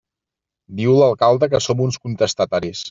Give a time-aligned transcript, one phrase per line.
[0.79, 2.79] Diu l'alcalde que som uns contestataris.